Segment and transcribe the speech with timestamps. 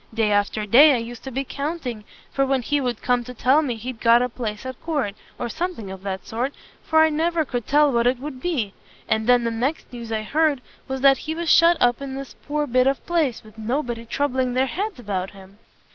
[0.11, 3.61] Day after day I used to be counting for when he would come to tell
[3.61, 7.45] me he'd got a place at court, or something of that sort, for I never
[7.45, 8.73] could tell what it would be;
[9.07, 12.33] and then the next news I heard, was that he was shut up in this
[12.47, 15.59] poor bit of place, with nobody troubling their heads about him!